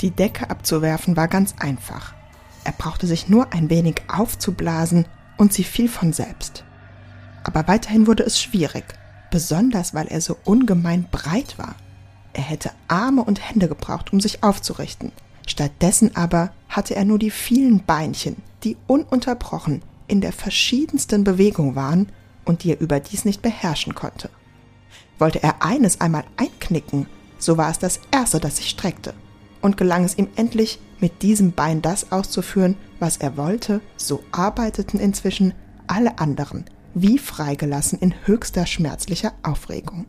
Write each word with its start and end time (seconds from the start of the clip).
Die 0.00 0.10
Decke 0.10 0.50
abzuwerfen 0.50 1.16
war 1.16 1.28
ganz 1.28 1.54
einfach. 1.58 2.14
Er 2.64 2.72
brauchte 2.72 3.06
sich 3.06 3.28
nur 3.28 3.52
ein 3.52 3.70
wenig 3.70 4.02
aufzublasen 4.08 5.06
und 5.36 5.52
sie 5.52 5.64
fiel 5.64 5.88
von 5.88 6.12
selbst. 6.12 6.64
Aber 7.44 7.68
weiterhin 7.68 8.06
wurde 8.06 8.24
es 8.24 8.40
schwierig, 8.40 8.84
besonders 9.30 9.94
weil 9.94 10.08
er 10.08 10.20
so 10.20 10.36
ungemein 10.44 11.06
breit 11.10 11.58
war. 11.58 11.76
Er 12.32 12.42
hätte 12.42 12.70
Arme 12.88 13.22
und 13.22 13.48
Hände 13.48 13.68
gebraucht, 13.68 14.12
um 14.12 14.20
sich 14.20 14.42
aufzurichten. 14.42 15.12
Stattdessen 15.46 16.16
aber 16.16 16.50
hatte 16.68 16.96
er 16.96 17.04
nur 17.04 17.18
die 17.18 17.30
vielen 17.30 17.84
Beinchen, 17.84 18.36
die 18.64 18.76
ununterbrochen 18.86 19.82
in 20.08 20.20
der 20.20 20.32
verschiedensten 20.32 21.24
Bewegung 21.24 21.76
waren 21.76 22.10
und 22.44 22.64
die 22.64 22.72
er 22.72 22.80
überdies 22.80 23.24
nicht 23.24 23.42
beherrschen 23.42 23.94
konnte. 23.94 24.28
Wollte 25.18 25.42
er 25.42 25.62
eines 25.62 26.00
einmal 26.00 26.24
einknicken, 26.36 27.06
so 27.38 27.56
war 27.56 27.70
es 27.70 27.78
das 27.78 28.00
erste, 28.10 28.40
das 28.40 28.56
sich 28.56 28.68
streckte, 28.70 29.14
und 29.60 29.76
gelang 29.76 30.04
es 30.04 30.18
ihm 30.18 30.28
endlich, 30.36 30.78
mit 31.00 31.22
diesem 31.22 31.52
Bein 31.52 31.82
das 31.82 32.12
auszuführen, 32.12 32.76
was 33.00 33.18
er 33.18 33.36
wollte, 33.36 33.80
so 33.96 34.22
arbeiteten 34.32 34.98
inzwischen 34.98 35.54
alle 35.86 36.18
anderen, 36.18 36.64
wie 36.94 37.18
freigelassen 37.18 37.98
in 37.98 38.14
höchster 38.26 38.66
schmerzlicher 38.66 39.32
Aufregung. 39.42 40.06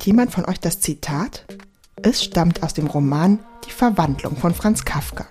Kennt 0.00 0.06
jemand 0.06 0.32
von 0.32 0.46
euch 0.46 0.58
das 0.58 0.80
Zitat? 0.80 1.44
Es 2.00 2.24
stammt 2.24 2.62
aus 2.62 2.72
dem 2.72 2.86
Roman 2.86 3.38
Die 3.66 3.70
Verwandlung 3.70 4.34
von 4.34 4.54
Franz 4.54 4.86
Kafka. 4.86 5.26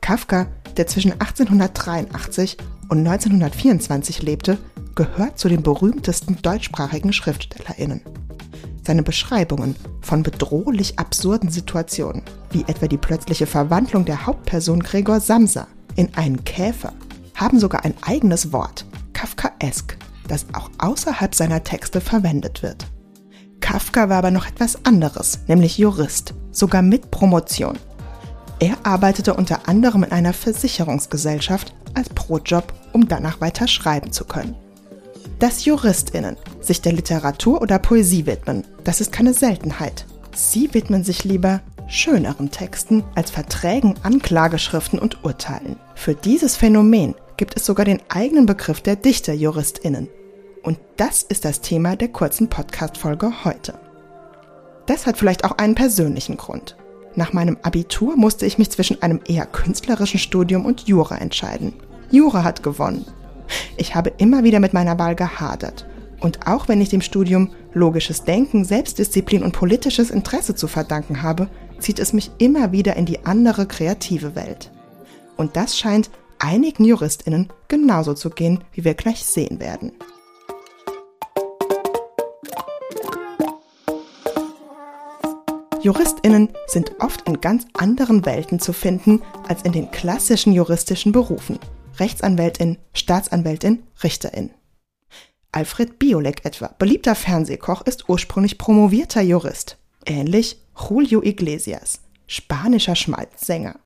Kafka, 0.00 0.46
der 0.76 0.86
zwischen 0.86 1.10
1883 1.10 2.56
und 2.88 2.98
1924 2.98 4.22
lebte, 4.22 4.58
gehört 4.94 5.40
zu 5.40 5.48
den 5.48 5.64
berühmtesten 5.64 6.40
deutschsprachigen 6.40 7.12
Schriftstellerinnen. 7.12 8.02
Seine 8.86 9.02
Beschreibungen 9.02 9.74
von 10.02 10.22
bedrohlich 10.22 11.00
absurden 11.00 11.50
Situationen, 11.50 12.22
wie 12.52 12.62
etwa 12.68 12.86
die 12.86 12.98
plötzliche 12.98 13.46
Verwandlung 13.46 14.04
der 14.04 14.24
Hauptperson 14.24 14.84
Gregor 14.84 15.18
Samsa 15.18 15.66
in 15.96 16.14
einen 16.14 16.44
Käfer, 16.44 16.92
haben 17.34 17.58
sogar 17.58 17.84
ein 17.84 17.94
eigenes 18.02 18.52
Wort, 18.52 18.86
Kafkaesk, 19.14 19.96
das 20.28 20.46
auch 20.52 20.70
außerhalb 20.78 21.34
seiner 21.34 21.64
Texte 21.64 22.00
verwendet 22.00 22.62
wird. 22.62 22.86
Kafka 23.62 24.10
war 24.10 24.18
aber 24.18 24.30
noch 24.30 24.46
etwas 24.46 24.84
anderes, 24.84 25.38
nämlich 25.46 25.78
Jurist, 25.78 26.34
sogar 26.50 26.82
mit 26.82 27.10
Promotion. 27.10 27.78
Er 28.58 28.76
arbeitete 28.82 29.32
unter 29.32 29.66
anderem 29.66 30.04
in 30.04 30.12
einer 30.12 30.34
Versicherungsgesellschaft 30.34 31.72
als 31.94 32.10
Brotjob, 32.10 32.70
um 32.92 33.08
danach 33.08 33.40
weiter 33.40 33.66
schreiben 33.66 34.12
zu 34.12 34.24
können. 34.24 34.54
Dass 35.38 35.64
JuristInnen 35.64 36.36
sich 36.60 36.82
der 36.82 36.92
Literatur 36.92 37.62
oder 37.62 37.78
Poesie 37.78 38.26
widmen, 38.26 38.64
das 38.84 39.00
ist 39.00 39.10
keine 39.10 39.32
Seltenheit. 39.32 40.04
Sie 40.34 40.72
widmen 40.74 41.02
sich 41.02 41.24
lieber 41.24 41.60
schöneren 41.88 42.50
Texten 42.50 43.04
als 43.14 43.30
Verträgen, 43.30 43.94
Anklageschriften 44.02 44.98
und 44.98 45.24
Urteilen. 45.24 45.76
Für 45.94 46.14
dieses 46.14 46.56
Phänomen 46.56 47.14
gibt 47.36 47.56
es 47.56 47.66
sogar 47.66 47.84
den 47.84 48.00
eigenen 48.08 48.46
Begriff 48.46 48.80
der 48.80 48.96
DichterjuristInnen, 48.96 50.08
und 50.62 50.78
das 50.96 51.22
ist 51.22 51.44
das 51.44 51.60
Thema 51.60 51.96
der 51.96 52.08
kurzen 52.08 52.48
Podcast-Folge 52.48 53.44
heute. 53.44 53.74
Das 54.86 55.06
hat 55.06 55.16
vielleicht 55.16 55.44
auch 55.44 55.58
einen 55.58 55.74
persönlichen 55.74 56.36
Grund. 56.36 56.76
Nach 57.14 57.32
meinem 57.32 57.58
Abitur 57.62 58.16
musste 58.16 58.46
ich 58.46 58.58
mich 58.58 58.70
zwischen 58.70 59.02
einem 59.02 59.20
eher 59.26 59.46
künstlerischen 59.46 60.18
Studium 60.18 60.64
und 60.64 60.88
Jura 60.88 61.16
entscheiden. 61.18 61.74
Jura 62.10 62.44
hat 62.44 62.62
gewonnen. 62.62 63.04
Ich 63.76 63.94
habe 63.94 64.12
immer 64.18 64.44
wieder 64.44 64.60
mit 64.60 64.72
meiner 64.72 64.98
Wahl 64.98 65.14
gehadert. 65.14 65.86
Und 66.20 66.46
auch 66.46 66.68
wenn 66.68 66.80
ich 66.80 66.88
dem 66.88 67.00
Studium 67.00 67.50
logisches 67.74 68.24
Denken, 68.24 68.64
Selbstdisziplin 68.64 69.42
und 69.42 69.52
politisches 69.52 70.10
Interesse 70.10 70.54
zu 70.54 70.68
verdanken 70.68 71.22
habe, 71.22 71.48
zieht 71.78 71.98
es 71.98 72.12
mich 72.12 72.30
immer 72.38 72.72
wieder 72.72 72.96
in 72.96 73.06
die 73.06 73.24
andere 73.24 73.66
kreative 73.66 74.36
Welt. 74.36 74.70
Und 75.36 75.56
das 75.56 75.76
scheint 75.76 76.10
einigen 76.38 76.84
Juristinnen 76.84 77.48
genauso 77.68 78.14
zu 78.14 78.30
gehen, 78.30 78.62
wie 78.72 78.84
wir 78.84 78.94
gleich 78.94 79.24
sehen 79.24 79.60
werden. 79.60 79.92
Juristinnen 85.82 86.48
sind 86.68 86.92
oft 87.00 87.26
in 87.26 87.40
ganz 87.40 87.66
anderen 87.74 88.24
Welten 88.24 88.60
zu 88.60 88.72
finden 88.72 89.20
als 89.48 89.62
in 89.62 89.72
den 89.72 89.90
klassischen 89.90 90.52
juristischen 90.52 91.10
Berufen. 91.10 91.58
Rechtsanwältin, 91.98 92.78
Staatsanwältin, 92.94 93.82
Richterin. 94.04 94.50
Alfred 95.50 95.98
Biolek 95.98 96.44
etwa, 96.44 96.68
beliebter 96.78 97.16
Fernsehkoch, 97.16 97.82
ist 97.82 98.08
ursprünglich 98.08 98.58
promovierter 98.58 99.22
Jurist. 99.22 99.76
Ähnlich 100.06 100.56
Julio 100.88 101.20
Iglesias, 101.20 102.00
spanischer 102.28 102.94
Schmalzsänger. 102.94 103.80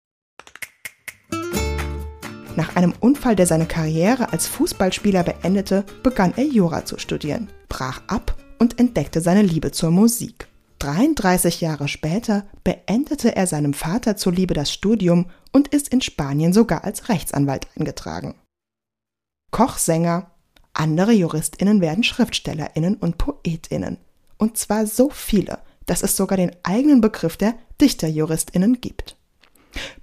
Nach 2.57 2.77
einem 2.77 2.93
Unfall, 3.01 3.37
der 3.37 3.47
seine 3.47 3.67
Karriere 3.67 4.33
als 4.33 4.47
Fußballspieler 4.47 5.23
beendete, 5.25 5.85
begann 6.03 6.35
er 6.37 6.45
Jura 6.45 6.85
zu 6.85 6.99
studieren, 6.99 7.49
brach 7.69 8.03
ab 8.07 8.37
und 8.59 8.79
entdeckte 8.79 9.23
seine 9.23 9.43
Liebe 9.43 9.73
zur 9.73 9.91
Musik. 9.91 10.47
33 10.79 11.61
Jahre 11.61 11.89
später 11.89 12.47
beendete 12.63 13.35
er 13.35 13.47
seinem 13.47 13.75
Vater 13.75 14.17
zuliebe 14.17 14.55
das 14.55 14.73
Studium 14.73 15.27
und 15.53 15.69
ist 15.69 15.89
in 15.89 16.01
Spanien 16.01 16.53
sogar 16.53 16.85
als 16.85 17.09
Rechtsanwalt 17.09 17.69
eingetragen. 17.77 18.35
Kochsänger, 19.51 20.31
andere 20.75 21.13
Juristinnen 21.13 21.81
werden 21.81 22.05
Schriftstellerinnen 22.05 22.97
und 22.97 23.17
Poetinnen. 23.17 23.99
Und 24.37 24.59
zwar 24.59 24.87
so 24.87 25.09
viele, 25.09 25.61
dass 25.87 26.03
es 26.03 26.17
sogar 26.17 26.37
den 26.37 26.55
eigenen 26.63 27.01
Begriff 27.01 27.37
der 27.37 27.55
Dichterjuristinnen 27.81 28.81
gibt. 28.81 29.17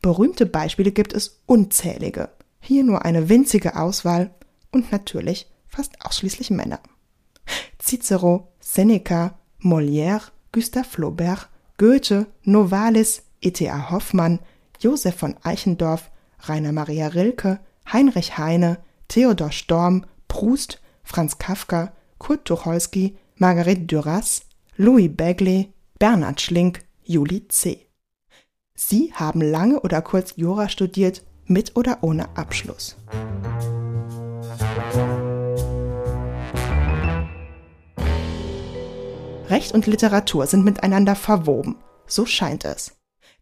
Berühmte 0.02 0.46
Beispiele 0.46 0.92
gibt 0.92 1.14
es 1.14 1.42
unzählige, 1.46 2.30
hier 2.60 2.84
nur 2.84 3.06
eine 3.06 3.30
winzige 3.30 3.76
Auswahl 3.76 4.34
und 4.72 4.92
natürlich 4.92 5.52
fast 5.68 6.04
ausschließlich 6.04 6.50
Männer. 6.50 6.80
Cicero, 7.80 8.54
Seneca, 8.60 9.38
Molière, 9.60 10.22
Gustav 10.54 10.86
Flaubert, 10.86 11.50
Goethe, 11.78 12.28
Novalis, 12.44 13.24
E.T.A. 13.42 13.90
Hoffmann, 13.90 14.40
Josef 14.80 15.16
von 15.16 15.36
Eichendorff, 15.44 16.10
Rainer 16.40 16.72
Maria 16.72 17.08
Rilke, 17.08 17.60
Heinrich 17.92 18.38
Heine, 18.38 18.78
Theodor 19.08 19.52
Storm, 19.52 20.06
Proust, 20.28 20.80
Franz 21.04 21.38
Kafka, 21.40 21.92
Kurt 22.20 22.46
Tucholsky, 22.46 23.18
Marguerite 23.36 23.82
Duras, 23.82 24.44
Louis 24.78 25.10
Bagley, 25.10 25.74
Bernhard 26.00 26.40
Schlink, 26.40 26.86
Juli 27.04 27.48
C. 27.48 27.86
Sie 28.76 29.12
haben 29.14 29.42
lange 29.42 29.80
oder 29.82 30.02
kurz 30.02 30.34
Jura 30.36 30.70
studiert, 30.70 31.24
mit 31.46 31.76
oder 31.76 31.98
ohne 32.02 32.38
Abschluss. 32.38 32.96
Recht 39.54 39.72
und 39.72 39.86
Literatur 39.86 40.48
sind 40.48 40.66
miteinander 40.66 41.14
verwoben. 41.14 41.76
So 42.08 42.26
scheint 42.26 42.66
es. 42.66 42.94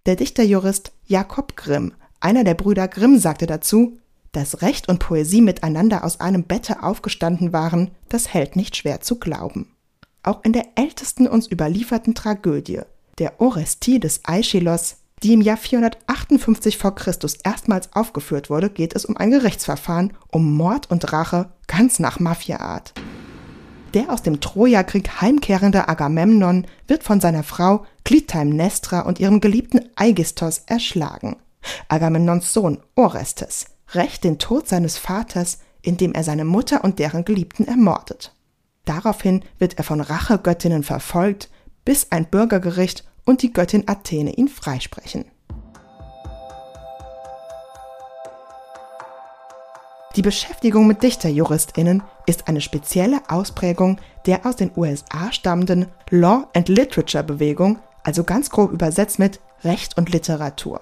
Der 0.06 0.18
Dichterjurist 0.18 0.92
Jakob 1.06 1.56
Grimm, 1.56 1.94
einer 2.20 2.44
der 2.44 2.54
Brüder 2.54 2.90
Grimm, 2.90 3.18
sagte 3.18 3.46
dazu, 3.46 3.98
dass 4.34 4.62
Recht 4.62 4.90
und 4.90 5.00
Poesie 5.00 5.40
miteinander 5.40 6.04
aus 6.04 6.20
einem 6.20 6.44
Bette 6.44 6.84
aufgestanden 6.84 7.54
waren, 7.54 7.92
das 8.10 8.34
hält 8.34 8.58
nicht 8.58 8.76
schwer 8.76 9.00
zu 9.00 9.19
glauben. 9.19 9.74
Auch 10.22 10.44
in 10.44 10.52
der 10.52 10.66
ältesten 10.75 11.28
uns 11.28 11.50
überlieferten 11.50 12.14
Tragödie, 12.14 12.81
der 13.18 13.40
Orestie 13.40 14.02
des 14.02 14.19
Aeschylos, 14.25 14.98
die 15.24 15.31
im 15.31 15.40
Jahr 15.40 15.56
458 15.56 16.78
v. 16.78 16.92
Chr. 16.92 17.16
erstmals 17.46 17.94
aufgeführt 17.94 18.50
wurde, 18.50 18.69
geht 18.69 18.98
es 18.98 19.06
um 19.06 19.16
ein 19.16 19.31
Gerichtsverfahren, 19.31 20.12
um 20.28 20.57
Mord 20.57 20.92
und 20.92 21.14
Rache, 21.14 21.54
ganz 21.68 22.00
nach 22.00 22.19
Mafiaart. 22.19 22.94
Der 23.94 24.10
aus 24.10 24.22
dem 24.22 24.40
Trojakrieg 24.40 25.22
heimkehrende 25.22 25.90
Agamemnon 25.90 26.66
wird 26.88 27.04
von 27.04 27.20
seiner 27.20 27.44
Frau 27.44 27.86
Clytemnestra 28.06 29.02
und 29.02 29.20
ihrem 29.20 29.42
geliebten 29.42 29.82
Aigisthos 29.96 30.64
erschlagen. 30.66 31.36
Agamemnons 31.90 32.54
Sohn 32.54 32.80
Orestes 32.96 33.66
rächt 33.94 34.24
den 34.24 34.40
Tod 34.40 34.68
seines 34.68 34.98
Vaters, 34.98 35.60
indem 35.82 36.14
er 36.14 36.24
seine 36.24 36.46
Mutter 36.46 36.84
und 36.84 37.00
deren 37.00 37.26
Geliebten 37.26 37.68
ermordet. 37.68 38.34
Daraufhin 38.86 39.44
wird 39.60 39.78
er 39.78 39.84
von 39.84 40.00
Rachegöttinnen 40.00 40.84
verfolgt, 40.84 41.50
bis 41.84 42.12
ein 42.12 42.26
Bürgergericht 42.26 43.04
und 43.26 43.42
die 43.42 43.52
Göttin 43.52 43.88
Athene 43.88 44.34
ihn 44.34 44.48
freisprechen. 44.48 45.26
Die 50.18 50.22
Beschäftigung 50.22 50.88
mit 50.88 51.04
DichterjuristInnen 51.04 52.04
ist 52.25 52.50
eine 52.50 52.60
spezielle 52.60 53.22
Ausprägung 53.30 53.98
der 54.25 54.46
aus 54.46 54.58
den 54.58 54.72
USA 54.75 55.31
stammenden 55.31 55.88
Law 56.10 56.48
and 56.54 56.68
Literature 56.68 57.24
Bewegung, 57.24 57.80
also 58.04 58.25
ganz 58.25 58.50
grob 58.50 58.72
übersetzt 58.74 59.19
mit 59.19 59.40
Recht 59.63 59.98
und 59.98 60.12
Literatur. 60.12 60.81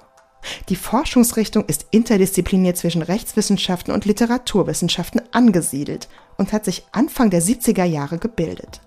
Die 0.69 0.75
Forschungsrichtung 0.75 1.65
ist 1.65 1.85
interdisziplinär 1.91 2.73
zwischen 2.73 3.03
Rechtswissenschaften 3.03 3.93
und 3.93 4.05
Literaturwissenschaften 4.05 5.21
angesiedelt 5.31 6.07
und 6.37 6.51
hat 6.51 6.65
sich 6.65 6.87
Anfang 6.91 7.29
der 7.29 7.43
70er 7.43 7.83
Jahre 7.83 8.17
gebildet. 8.17 8.81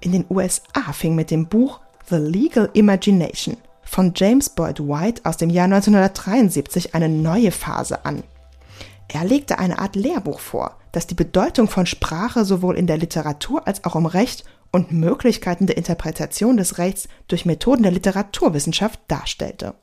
In 0.00 0.12
den 0.12 0.26
USA 0.28 0.92
fing 0.92 1.14
mit 1.14 1.30
dem 1.30 1.46
Buch 1.46 1.80
The 2.08 2.16
Legal 2.16 2.68
Imagination 2.74 3.56
von 3.82 4.12
James 4.14 4.50
Boyd 4.50 4.80
White 4.80 5.22
aus 5.24 5.38
dem 5.38 5.48
Jahr 5.48 5.64
1973 5.64 6.94
eine 6.94 7.08
neue 7.08 7.50
Phase 7.50 8.04
an. 8.04 8.22
Er 9.12 9.24
legte 9.24 9.58
eine 9.58 9.80
Art 9.80 9.96
Lehrbuch 9.96 10.38
vor, 10.38 10.76
das 10.92 11.08
die 11.08 11.14
Bedeutung 11.14 11.68
von 11.68 11.84
Sprache 11.84 12.44
sowohl 12.44 12.78
in 12.78 12.86
der 12.86 12.96
Literatur 12.96 13.66
als 13.66 13.82
auch 13.82 13.96
im 13.96 14.06
Recht 14.06 14.44
und 14.70 14.92
Möglichkeiten 14.92 15.66
der 15.66 15.76
Interpretation 15.76 16.56
des 16.56 16.78
Rechts 16.78 17.08
durch 17.26 17.44
Methoden 17.44 17.82
der 17.82 17.90
Literaturwissenschaft 17.90 19.00
darstellte. 19.08 19.74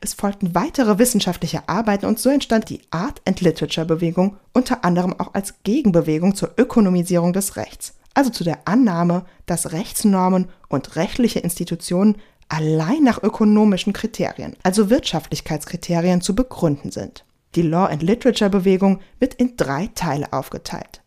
Es 0.00 0.14
folgten 0.14 0.54
weitere 0.54 0.98
wissenschaftliche 0.98 1.68
Arbeiten 1.68 2.06
und 2.06 2.18
so 2.18 2.30
entstand 2.30 2.70
die 2.70 2.80
Art 2.90 3.20
and 3.26 3.42
Literature 3.42 3.84
Bewegung 3.84 4.38
unter 4.54 4.82
anderem 4.82 5.18
auch 5.20 5.34
als 5.34 5.62
Gegenbewegung 5.62 6.34
zur 6.34 6.52
Ökonomisierung 6.56 7.34
des 7.34 7.56
Rechts, 7.56 7.96
also 8.14 8.30
zu 8.30 8.44
der 8.44 8.60
Annahme, 8.66 9.26
dass 9.44 9.72
Rechtsnormen 9.72 10.48
und 10.68 10.96
rechtliche 10.96 11.40
Institutionen 11.40 12.16
allein 12.48 13.04
nach 13.04 13.22
ökonomischen 13.22 13.92
Kriterien, 13.92 14.56
also 14.62 14.88
Wirtschaftlichkeitskriterien 14.88 16.22
zu 16.22 16.34
begründen 16.34 16.90
sind. 16.90 17.26
Die 17.54 17.62
Law 17.62 17.86
and 17.86 18.02
Literature 18.02 18.50
Bewegung 18.50 19.00
wird 19.18 19.34
in 19.34 19.56
drei 19.56 19.88
Teile 19.94 20.32
aufgeteilt. 20.32 21.02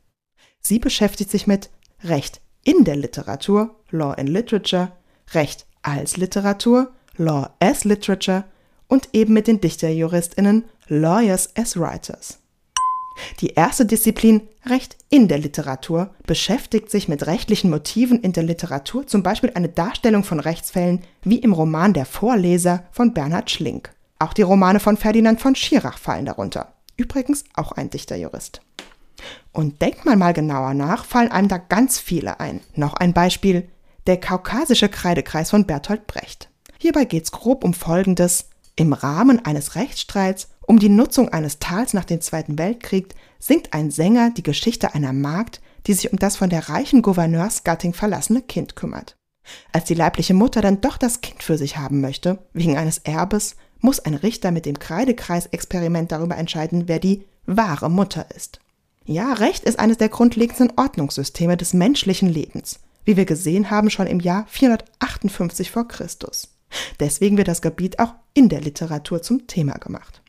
Sie 0.60 0.80
beschäftigt 0.80 1.30
sich 1.30 1.48
mit 1.48 1.70
Recht 2.04 2.42
in 2.64 2.84
der 2.84 2.96
Literatur, 2.96 3.76
Law 3.92 4.12
and 4.12 4.30
Literature, 4.30 4.92
Recht 5.34 5.66
als 5.82 6.18
Literatur, 6.18 6.92
Law 7.18 7.50
as 7.60 7.84
Literature 7.86 8.46
und 8.88 9.10
eben 9.14 9.34
mit 9.34 9.48
den 9.48 9.62
Dichterjuristinnen 9.62 10.66
Lawyers 10.88 11.56
as 11.56 11.78
Writers. 11.78 12.40
Die 13.40 13.50
erste 13.50 13.86
Disziplin, 13.86 14.42
Recht 14.66 14.98
in 15.10 15.28
der 15.28 15.38
Literatur, 15.38 16.14
beschäftigt 16.26 16.90
sich 16.90 17.08
mit 17.08 17.28
rechtlichen 17.28 17.70
Motiven 17.70 18.22
in 18.22 18.34
der 18.34 18.44
Literatur, 18.44 19.06
zum 19.08 19.24
Beispiel 19.24 19.52
eine 19.54 19.70
Darstellung 19.70 20.24
von 20.24 20.40
Rechtsfällen 20.40 21.02
wie 21.22 21.38
im 21.38 21.54
Roman 21.54 21.94
Der 21.94 22.06
Vorleser 22.06 22.86
von 22.92 23.14
Bernhard 23.14 23.52
Schlink. 23.52 23.94
Auch 24.24 24.32
die 24.32 24.42
Romane 24.42 24.80
von 24.80 24.96
Ferdinand 24.96 25.42
von 25.42 25.54
Schirach 25.54 25.98
fallen 25.98 26.26
darunter. 26.26 26.72
Übrigens 26.96 27.44
auch 27.56 27.74
ein 27.74 27.90
Dichterjurist. 27.90 28.62
Und 29.52 29.82
denkt 29.82 30.06
man 30.06 30.18
mal 30.18 30.32
genauer 30.32 30.74
nach, 30.74 31.04
fallen 31.04 31.30
einem 31.30 31.50
da 31.50 31.58
ganz 31.58 32.00
viele 32.00 32.40
ein. 32.40 32.62
Noch 32.74 32.94
ein 32.94 33.12
Beispiel, 33.12 33.68
der 34.08 34.22
kaukasische 34.22 34.88
Kreidekreis 34.88 35.50
von 35.50 35.68
Bertolt 35.68 36.08
Brecht. 36.08 36.50
Hierbei 36.78 37.04
geht 37.04 37.26
es 37.26 37.34
grob 37.34 37.66
um 37.66 37.74
Folgendes. 37.74 38.48
Im 38.78 38.94
Rahmen 38.94 39.44
eines 39.46 39.76
Rechtsstreits 39.76 40.48
um 40.66 40.80
die 40.80 40.88
Nutzung 40.88 41.28
eines 41.28 41.60
Tals 41.60 41.94
nach 41.94 42.06
dem 42.06 42.22
Zweiten 42.22 42.58
Weltkrieg 42.58 43.16
singt 43.40 43.74
ein 43.74 43.92
Sänger 43.92 44.30
die 44.30 44.44
Geschichte 44.44 44.96
einer 44.96 45.12
Magd, 45.12 45.62
die 45.86 45.96
sich 45.96 46.14
um 46.14 46.18
das 46.18 46.38
von 46.38 46.50
der 46.50 46.70
reichen 46.70 47.02
Gouverneursgattin 47.02 47.94
verlassene 47.94 48.42
Kind 48.42 48.78
kümmert. 48.78 49.18
Als 49.74 49.84
die 49.84 49.96
leibliche 49.96 50.34
Mutter 50.34 50.62
dann 50.62 50.80
doch 50.80 50.96
das 50.96 51.20
Kind 51.20 51.44
für 51.44 51.58
sich 51.58 51.76
haben 51.76 52.00
möchte, 52.00 52.40
wegen 52.54 52.78
eines 52.78 53.00
Erbes, 53.00 53.58
muss 53.84 54.00
ein 54.00 54.16
Richter 54.16 54.52
mit 54.52 54.66
dem 54.66 54.80
Kreidekreisexperiment 54.80 56.12
darüber 56.12 56.38
entscheiden, 56.38 56.88
wer 56.88 57.00
die 57.00 57.26
wahre 57.46 57.90
Mutter 57.90 58.26
ist. 58.36 58.60
Ja, 59.06 59.34
Recht 59.34 59.66
ist 59.66 59.80
eines 59.80 59.98
der 59.98 60.10
grundlegenden 60.10 60.72
Ordnungssysteme 60.78 61.58
des 61.58 61.74
menschlichen 61.74 62.30
Lebens, 62.30 62.80
wie 63.04 63.18
wir 63.18 63.26
gesehen 63.26 63.70
haben 63.70 63.90
schon 63.90 64.08
im 64.08 64.22
Jahr 64.22 64.46
458 64.48 65.70
vor 65.70 65.88
Christus. 65.88 66.56
Deswegen 67.02 67.38
wird 67.38 67.50
das 67.50 67.62
Gebiet 67.62 68.00
auch 68.00 68.14
in 68.34 68.48
der 68.48 68.62
Literatur 68.62 69.22
zum 69.22 69.46
Thema 69.48 69.74
gemacht. 69.74 70.22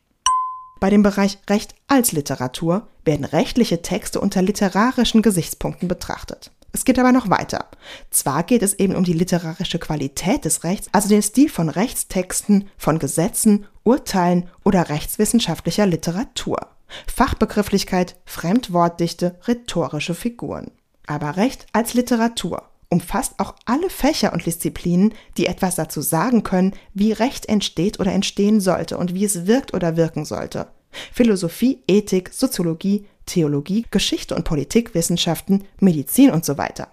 Bei 0.80 0.90
dem 0.90 1.04
Bereich 1.04 1.38
Recht 1.48 1.76
als 1.86 2.10
Literatur 2.10 2.88
werden 3.04 3.24
rechtliche 3.24 3.82
Texte 3.82 4.20
unter 4.20 4.42
literarischen 4.42 5.22
Gesichtspunkten 5.22 5.88
betrachtet. 5.88 6.50
Es 6.74 6.84
geht 6.84 6.98
aber 6.98 7.12
noch 7.12 7.30
weiter. 7.30 7.66
Zwar 8.10 8.42
geht 8.42 8.62
es 8.64 8.74
eben 8.74 8.96
um 8.96 9.04
die 9.04 9.12
literarische 9.12 9.78
Qualität 9.78 10.44
des 10.44 10.64
Rechts, 10.64 10.88
also 10.90 11.08
den 11.08 11.22
Stil 11.22 11.48
von 11.48 11.68
Rechtstexten, 11.68 12.68
von 12.76 12.98
Gesetzen, 12.98 13.66
Urteilen 13.84 14.48
oder 14.64 14.88
rechtswissenschaftlicher 14.88 15.86
Literatur. 15.86 16.66
Fachbegrifflichkeit, 17.06 18.16
Fremdwortdichte, 18.24 19.38
rhetorische 19.46 20.16
Figuren. 20.16 20.72
Aber 21.06 21.36
Recht 21.36 21.66
als 21.72 21.94
Literatur 21.94 22.64
umfasst 22.88 23.34
auch 23.38 23.54
alle 23.66 23.88
Fächer 23.88 24.32
und 24.32 24.44
Disziplinen, 24.44 25.14
die 25.36 25.46
etwas 25.46 25.76
dazu 25.76 26.00
sagen 26.00 26.42
können, 26.42 26.74
wie 26.92 27.12
Recht 27.12 27.48
entsteht 27.48 28.00
oder 28.00 28.12
entstehen 28.12 28.60
sollte 28.60 28.98
und 28.98 29.14
wie 29.14 29.24
es 29.24 29.46
wirkt 29.46 29.74
oder 29.74 29.96
wirken 29.96 30.24
sollte. 30.24 30.66
Philosophie, 31.12 31.80
Ethik, 31.86 32.30
Soziologie, 32.32 33.06
Theologie, 33.26 33.86
Geschichte 33.90 34.34
und 34.34 34.44
Politikwissenschaften, 34.44 35.64
Medizin 35.80 36.30
und 36.30 36.44
so 36.44 36.58
weiter. 36.58 36.88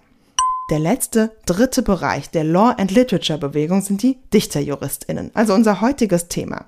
Der 0.70 0.78
letzte, 0.78 1.32
dritte 1.44 1.82
Bereich 1.82 2.30
der 2.30 2.44
Law 2.44 2.74
and 2.78 2.90
Literature 2.90 3.38
Bewegung 3.38 3.82
sind 3.82 4.02
die 4.02 4.18
Dichterjuristinnen, 4.32 5.30
also 5.34 5.54
unser 5.54 5.80
heutiges 5.80 6.28
Thema. 6.28 6.66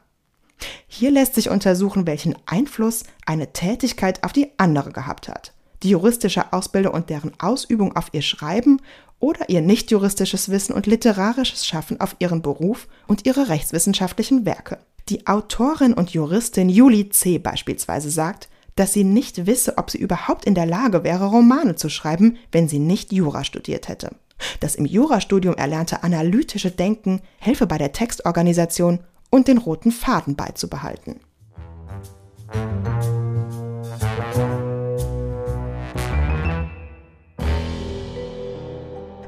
Hier 0.86 1.10
lässt 1.10 1.34
sich 1.34 1.50
untersuchen, 1.50 2.06
welchen 2.06 2.36
Einfluss 2.46 3.04
eine 3.26 3.52
Tätigkeit 3.52 4.22
auf 4.22 4.32
die 4.32 4.50
andere 4.58 4.92
gehabt 4.92 5.28
hat. 5.28 5.52
Die 5.82 5.90
juristische 5.90 6.52
Ausbildung 6.52 6.94
und 6.94 7.10
deren 7.10 7.32
Ausübung 7.40 7.96
auf 7.96 8.08
ihr 8.12 8.22
Schreiben 8.22 8.80
oder 9.20 9.48
ihr 9.48 9.60
nicht 9.60 9.90
juristisches 9.90 10.50
Wissen 10.50 10.74
und 10.74 10.86
literarisches 10.86 11.66
Schaffen 11.66 12.00
auf 12.00 12.16
ihren 12.18 12.42
Beruf 12.42 12.88
und 13.06 13.26
ihre 13.26 13.48
rechtswissenschaftlichen 13.48 14.44
Werke. 14.44 14.78
Die 15.10 15.26
Autorin 15.26 15.92
und 15.92 16.14
Juristin 16.14 16.70
Julie 16.70 17.10
C. 17.10 17.38
beispielsweise 17.38 18.08
sagt, 18.08 18.48
dass 18.74 18.94
sie 18.94 19.04
nicht 19.04 19.46
wisse, 19.46 19.76
ob 19.76 19.90
sie 19.90 19.98
überhaupt 19.98 20.46
in 20.46 20.54
der 20.54 20.64
Lage 20.64 21.04
wäre, 21.04 21.26
Romane 21.26 21.74
zu 21.74 21.90
schreiben, 21.90 22.38
wenn 22.52 22.68
sie 22.68 22.78
nicht 22.78 23.12
Jura 23.12 23.44
studiert 23.44 23.88
hätte. 23.88 24.16
Das 24.60 24.76
im 24.76 24.86
Jurastudium 24.86 25.54
erlernte 25.56 26.02
analytische 26.02 26.70
Denken 26.70 27.20
helfe 27.38 27.66
bei 27.66 27.76
der 27.76 27.92
Textorganisation 27.92 29.00
und 29.28 29.46
den 29.46 29.58
roten 29.58 29.92
Faden 29.92 30.36
beizubehalten. 30.36 31.20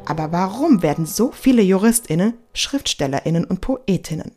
Aber 0.07 0.33
warum 0.33 0.83
werden 0.83 1.05
so 1.05 1.33
viele 1.33 1.61
Juristinnen 1.61 2.35
Schriftstellerinnen 2.55 3.45
und 3.45 3.61
Poetinnen? 3.61 4.36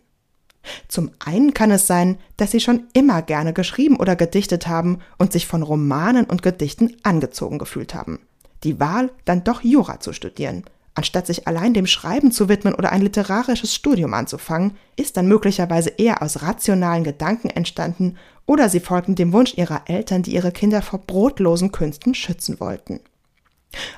Zum 0.87 1.11
einen 1.19 1.53
kann 1.53 1.71
es 1.71 1.87
sein, 1.87 2.17
dass 2.37 2.51
sie 2.51 2.59
schon 2.59 2.87
immer 2.93 3.21
gerne 3.21 3.53
geschrieben 3.53 3.97
oder 3.97 4.15
gedichtet 4.15 4.67
haben 4.67 4.99
und 5.17 5.31
sich 5.31 5.47
von 5.47 5.63
Romanen 5.63 6.25
und 6.25 6.41
Gedichten 6.41 6.95
angezogen 7.03 7.57
gefühlt 7.57 7.93
haben. 7.93 8.19
Die 8.63 8.79
Wahl, 8.79 9.11
dann 9.25 9.43
doch 9.43 9.61
Jura 9.63 9.99
zu 9.99 10.13
studieren, 10.13 10.63
anstatt 10.95 11.27
sich 11.27 11.47
allein 11.47 11.73
dem 11.73 11.87
Schreiben 11.87 12.31
zu 12.31 12.49
widmen 12.49 12.75
oder 12.75 12.91
ein 12.91 13.01
literarisches 13.01 13.73
Studium 13.73 14.13
anzufangen, 14.13 14.75
ist 14.97 15.15
dann 15.15 15.27
möglicherweise 15.27 15.89
eher 15.91 16.21
aus 16.21 16.41
rationalen 16.41 17.03
Gedanken 17.03 17.49
entstanden 17.49 18.17
oder 18.45 18.67
sie 18.67 18.79
folgten 18.79 19.15
dem 19.15 19.31
Wunsch 19.31 19.53
ihrer 19.55 19.83
Eltern, 19.85 20.23
die 20.23 20.33
ihre 20.33 20.51
Kinder 20.51 20.81
vor 20.81 20.99
brotlosen 20.99 21.71
Künsten 21.71 22.15
schützen 22.15 22.59
wollten. 22.59 22.99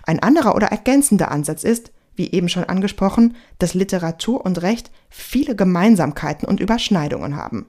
Ein 0.06 0.22
anderer 0.22 0.56
oder 0.56 0.68
ergänzender 0.68 1.32
Ansatz 1.32 1.63
ist, 1.63 1.92
wie 2.22 2.32
eben 2.34 2.50
schon 2.50 2.66
angesprochen, 2.66 3.36
dass 3.58 3.74
Literatur 3.74 4.46
und 4.46 4.62
Recht 4.62 4.92
viele 5.10 5.56
Gemeinsamkeiten 5.56 6.48
und 6.48 6.60
Überschneidungen 6.60 7.36
haben. 7.36 7.66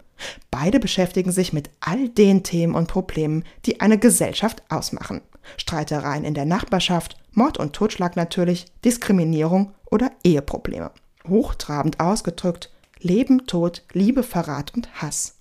Beide 0.51 0.79
beschäftigen 0.79 1.33
sich 1.33 1.55
mit 1.55 1.71
all 1.81 2.11
den 2.11 2.43
Themen 2.43 2.75
und 2.75 2.87
Problemen, 2.87 3.45
die 3.65 3.81
eine 3.81 3.97
Gesellschaft 3.97 4.63
ausmachen. 4.69 5.23
Streitereien 5.57 6.25
in 6.25 6.35
der 6.35 6.45
Nachbarschaft, 6.45 7.17
Mord 7.33 7.57
und 7.57 7.73
Totschlag 7.73 8.15
natürlich, 8.15 8.67
Diskriminierung 8.85 9.73
oder 9.91 10.11
Eheprobleme. 10.23 10.91
Hochtrabend 11.27 11.99
ausgedrückt, 11.99 12.71
Leben, 13.01 13.47
Tod, 13.47 13.85
Liebe, 13.95 14.23
Verrat 14.23 14.75
und 14.75 15.01
Hass. 15.01 15.37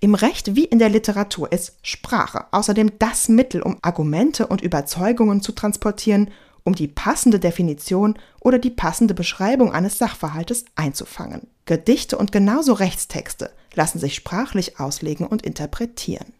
Im 0.00 0.16
Recht 0.16 0.56
wie 0.56 0.64
in 0.64 0.80
der 0.80 0.88
Literatur 0.88 1.52
ist 1.52 1.78
Sprache 1.82 2.46
außerdem 2.50 2.98
das 2.98 3.28
Mittel, 3.28 3.62
um 3.62 3.78
Argumente 3.80 4.48
und 4.48 4.60
Überzeugungen 4.60 5.40
zu 5.40 5.52
transportieren, 5.52 6.32
um 6.66 6.74
die 6.74 6.88
passende 6.88 7.38
Definition 7.38 8.18
oder 8.40 8.58
die 8.58 8.70
passende 8.70 9.14
Beschreibung 9.14 9.72
eines 9.72 9.98
Sachverhaltes 9.98 10.64
einzufangen. 10.74 11.46
Gedichte 11.64 12.18
und 12.18 12.32
genauso 12.32 12.72
Rechtstexte 12.72 13.50
lassen 13.74 14.00
sich 14.00 14.16
sprachlich 14.16 14.80
auslegen 14.80 15.26
und 15.26 15.42
interpretieren. 15.42 16.34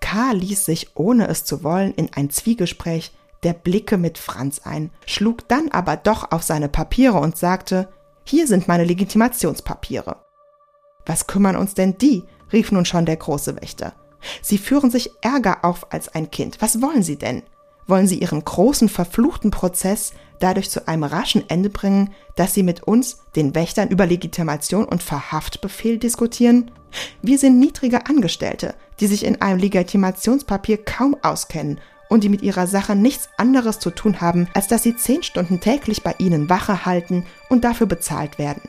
K. 0.00 0.32
ließ 0.32 0.64
sich, 0.64 0.96
ohne 0.96 1.26
es 1.26 1.44
zu 1.44 1.64
wollen, 1.64 1.92
in 1.92 2.12
ein 2.14 2.30
Zwiegespräch 2.30 3.12
der 3.42 3.52
Blicke 3.52 3.96
mit 3.96 4.16
Franz 4.16 4.60
ein, 4.62 4.90
schlug 5.04 5.48
dann 5.48 5.70
aber 5.72 5.96
doch 5.96 6.30
auf 6.30 6.44
seine 6.44 6.68
Papiere 6.68 7.18
und 7.18 7.36
sagte, 7.36 7.88
hier 8.24 8.46
sind 8.46 8.68
meine 8.68 8.84
Legitimationspapiere. 8.84 10.24
Was 11.06 11.26
kümmern 11.26 11.56
uns 11.56 11.74
denn 11.74 11.98
die? 11.98 12.22
rief 12.52 12.70
nun 12.70 12.84
schon 12.84 13.04
der 13.04 13.16
große 13.16 13.56
Wächter. 13.60 13.94
Sie 14.42 14.58
führen 14.58 14.90
sich 14.90 15.10
Ärger 15.20 15.64
auf 15.64 15.92
als 15.92 16.08
ein 16.08 16.30
Kind. 16.30 16.60
Was 16.60 16.80
wollen 16.82 17.02
Sie 17.02 17.16
denn? 17.16 17.42
wollen 17.86 18.06
sie 18.06 18.18
ihren 18.18 18.44
großen 18.44 18.88
verfluchten 18.88 19.50
Prozess 19.50 20.12
dadurch 20.38 20.70
zu 20.70 20.86
einem 20.86 21.04
raschen 21.04 21.48
Ende 21.48 21.70
bringen, 21.70 22.12
dass 22.34 22.54
sie 22.54 22.62
mit 22.62 22.82
uns, 22.82 23.18
den 23.36 23.54
Wächtern, 23.54 23.88
über 23.88 24.06
Legitimation 24.06 24.84
und 24.84 25.02
Verhaftbefehl 25.02 25.98
diskutieren? 25.98 26.70
Wir 27.22 27.38
sind 27.38 27.58
niedrige 27.58 28.06
Angestellte, 28.06 28.74
die 29.00 29.06
sich 29.06 29.24
in 29.24 29.40
einem 29.40 29.58
Legitimationspapier 29.58 30.84
kaum 30.84 31.16
auskennen 31.22 31.80
und 32.08 32.22
die 32.22 32.28
mit 32.28 32.42
ihrer 32.42 32.66
Sache 32.66 32.94
nichts 32.94 33.28
anderes 33.36 33.78
zu 33.78 33.90
tun 33.90 34.20
haben, 34.20 34.48
als 34.54 34.68
dass 34.68 34.82
sie 34.82 34.96
zehn 34.96 35.22
Stunden 35.22 35.60
täglich 35.60 36.02
bei 36.02 36.14
ihnen 36.18 36.48
Wache 36.48 36.86
halten 36.86 37.26
und 37.48 37.64
dafür 37.64 37.86
bezahlt 37.86 38.38
werden. 38.38 38.62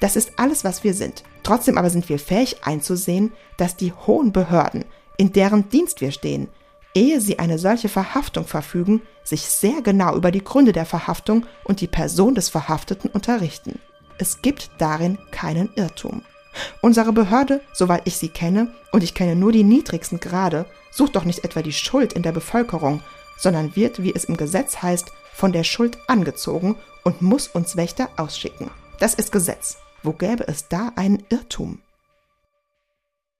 Das 0.00 0.14
ist 0.14 0.32
alles, 0.36 0.62
was 0.62 0.84
wir 0.84 0.94
sind. 0.94 1.24
Trotzdem 1.42 1.78
aber 1.78 1.90
sind 1.90 2.08
wir 2.08 2.18
fähig 2.18 2.64
einzusehen, 2.64 3.32
dass 3.56 3.76
die 3.76 3.92
hohen 3.92 4.32
Behörden, 4.32 4.84
in 5.16 5.32
deren 5.32 5.68
Dienst 5.68 6.00
wir 6.00 6.12
stehen, 6.12 6.48
ehe 6.94 7.20
sie 7.20 7.38
eine 7.38 7.58
solche 7.58 7.88
Verhaftung 7.88 8.46
verfügen, 8.46 9.02
sich 9.24 9.42
sehr 9.42 9.82
genau 9.82 10.14
über 10.16 10.30
die 10.30 10.44
Gründe 10.44 10.72
der 10.72 10.86
Verhaftung 10.86 11.46
und 11.64 11.80
die 11.80 11.86
Person 11.86 12.34
des 12.34 12.48
Verhafteten 12.48 13.10
unterrichten. 13.10 13.78
Es 14.18 14.42
gibt 14.42 14.70
darin 14.78 15.18
keinen 15.30 15.70
Irrtum. 15.74 16.22
Unsere 16.80 17.12
Behörde, 17.12 17.60
soweit 17.72 18.02
ich 18.04 18.18
sie 18.18 18.28
kenne, 18.28 18.72
und 18.92 19.02
ich 19.02 19.14
kenne 19.14 19.36
nur 19.36 19.52
die 19.52 19.64
niedrigsten 19.64 20.20
Grade, 20.20 20.66
sucht 20.90 21.16
doch 21.16 21.24
nicht 21.24 21.44
etwa 21.44 21.62
die 21.62 21.72
Schuld 21.72 22.12
in 22.12 22.22
der 22.22 22.32
Bevölkerung, 22.32 23.00
sondern 23.38 23.74
wird, 23.74 24.02
wie 24.02 24.14
es 24.14 24.24
im 24.24 24.36
Gesetz 24.36 24.82
heißt, 24.82 25.12
von 25.32 25.52
der 25.52 25.64
Schuld 25.64 25.96
angezogen 26.06 26.76
und 27.04 27.22
muss 27.22 27.48
uns 27.48 27.76
Wächter 27.76 28.10
ausschicken. 28.16 28.70
Das 28.98 29.14
ist 29.14 29.32
Gesetz. 29.32 29.78
Wo 30.02 30.12
gäbe 30.12 30.46
es 30.48 30.68
da 30.68 30.92
einen 30.96 31.22
Irrtum? 31.30 31.80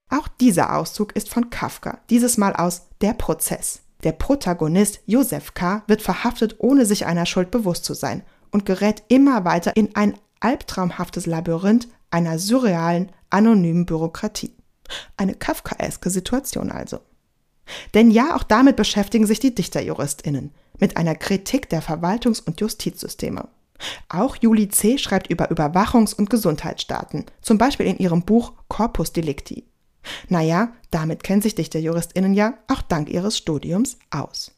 Auch 0.08 0.28
dieser 0.28 0.76
Auszug 0.76 1.16
ist 1.16 1.28
von 1.28 1.50
Kafka, 1.50 2.00
dieses 2.10 2.36
Mal 2.36 2.54
aus 2.54 2.88
Der 3.00 3.14
Prozess. 3.14 3.80
Der 4.04 4.12
Protagonist 4.12 5.00
Josef 5.06 5.54
K. 5.54 5.82
wird 5.86 6.02
verhaftet, 6.02 6.56
ohne 6.58 6.86
sich 6.86 7.06
einer 7.06 7.26
Schuld 7.26 7.50
bewusst 7.50 7.84
zu 7.84 7.94
sein 7.94 8.22
und 8.50 8.66
gerät 8.66 9.02
immer 9.08 9.44
weiter 9.44 9.76
in 9.76 9.94
ein 9.96 10.18
albtraumhaftes 10.40 11.26
Labyrinth 11.26 11.88
einer 12.10 12.38
surrealen, 12.38 13.10
anonymen 13.30 13.86
Bürokratie. 13.86 14.54
Eine 15.16 15.34
kafkaeske 15.34 16.10
Situation 16.10 16.70
also. 16.70 17.00
Denn 17.94 18.10
ja, 18.10 18.36
auch 18.36 18.42
damit 18.42 18.76
beschäftigen 18.76 19.26
sich 19.26 19.40
die 19.40 19.54
Dichterjuristinnen, 19.54 20.52
mit 20.78 20.96
einer 20.96 21.14
Kritik 21.14 21.70
der 21.70 21.82
Verwaltungs- 21.82 22.42
und 22.42 22.60
Justizsysteme. 22.60 23.48
Auch 24.08 24.36
Julie 24.40 24.68
C. 24.68 24.98
schreibt 24.98 25.28
über 25.28 25.50
Überwachungs- 25.50 26.14
und 26.14 26.30
Gesundheitsstaaten, 26.30 27.26
zum 27.40 27.58
Beispiel 27.58 27.86
in 27.86 27.98
ihrem 27.98 28.22
Buch 28.22 28.52
Corpus 28.68 29.12
Delicti. 29.12 29.64
Naja, 30.28 30.72
damit 30.90 31.22
kennen 31.22 31.42
sich 31.42 31.54
DichterjuristInnen 31.54 32.34
ja 32.34 32.54
auch 32.68 32.82
dank 32.82 33.08
ihres 33.08 33.38
Studiums 33.38 33.98
aus. 34.10 34.52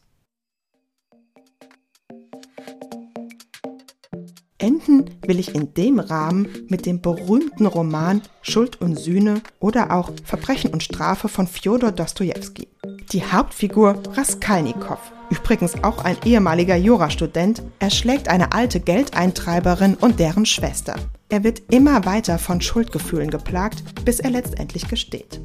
Enden 4.57 5.11
will 5.27 5.37
ich 5.37 5.53
in 5.53 5.73
dem 5.73 5.99
Rahmen 5.99 6.47
mit 6.69 6.85
dem 6.85 7.01
berühmten 7.01 7.65
Roman 7.65 8.21
Schuld 8.41 8.81
und 8.81 8.97
Sühne 8.97 9.41
oder 9.59 9.91
auch 9.91 10.11
Verbrechen 10.23 10.71
und 10.71 10.81
Strafe 10.81 11.27
von 11.27 11.45
Fjodor 11.45 11.91
Dostojewski. 11.91 12.69
Die 13.11 13.23
Hauptfigur 13.23 14.01
Raskalnikow, 14.13 14.97
übrigens 15.29 15.83
auch 15.83 16.03
ein 16.03 16.17
ehemaliger 16.25 16.75
Jurastudent, 16.75 17.61
erschlägt 17.77 18.29
eine 18.29 18.51
alte 18.51 18.79
Geldeintreiberin 18.79 19.93
und 19.93 20.19
deren 20.19 20.45
Schwester. 20.45 20.95
Er 21.29 21.43
wird 21.43 21.61
immer 21.71 22.05
weiter 22.05 22.39
von 22.39 22.61
Schuldgefühlen 22.61 23.29
geplagt, 23.29 23.83
bis 24.05 24.19
er 24.19 24.31
letztendlich 24.31 24.87
gesteht. 24.87 25.39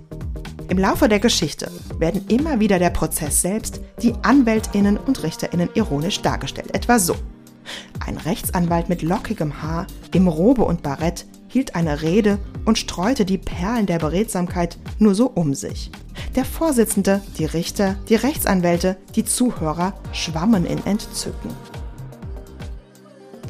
Im 0.69 0.79
Laufe 0.79 1.09
der 1.09 1.21
Geschichte 1.21 1.71
werden 1.99 2.25
immer 2.29 2.61
wieder 2.61 2.79
der 2.79 2.91
Prozess 2.91 3.43
selbst, 3.43 3.81
die 4.01 4.15
Anwältinnen 4.23 4.97
und 4.97 5.23
Richterinnen 5.23 5.69
ironisch 5.75 6.23
dargestellt, 6.23 6.75
etwa 6.75 6.99
so. 6.99 7.15
Ein 8.05 8.17
Rechtsanwalt 8.17 8.89
mit 8.89 9.03
lockigem 9.03 9.61
Haar, 9.63 9.87
im 10.15 10.29
Robe 10.29 10.65
und 10.65 10.83
Barett, 10.83 11.27
hielt 11.49 11.75
eine 11.75 12.01
Rede 12.01 12.39
und 12.65 12.79
streute 12.79 13.25
die 13.25 13.39
Perlen 13.39 13.87
der 13.87 13.99
Beredsamkeit 13.99 14.79
nur 14.99 15.15
so 15.15 15.27
um 15.27 15.53
sich. 15.53 15.91
Der 16.37 16.45
Vorsitzende, 16.45 17.23
die 17.39 17.45
Richter, 17.45 17.97
die 18.09 18.15
Rechtsanwälte, 18.15 18.97
die 19.17 19.25
Zuhörer 19.25 19.95
schwammen 20.13 20.65
in 20.65 20.85
Entzücken. 20.87 21.51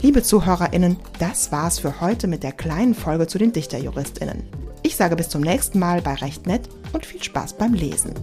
Liebe 0.00 0.22
ZuhörerInnen, 0.22 0.96
das 1.18 1.52
war's 1.52 1.78
für 1.78 2.00
heute 2.00 2.26
mit 2.26 2.42
der 2.42 2.52
kleinen 2.52 2.94
Folge 2.94 3.26
zu 3.26 3.36
den 3.36 3.52
DichterjuristInnen. 3.52 4.44
Ich 4.82 4.96
sage 4.96 5.14
bis 5.14 5.28
zum 5.28 5.42
nächsten 5.42 5.78
Mal 5.78 6.00
bei 6.00 6.14
Recht 6.14 6.46
Nett 6.46 6.70
und 6.94 7.04
viel 7.04 7.22
Spaß 7.22 7.52
beim 7.58 7.74
Lesen. 7.74 8.14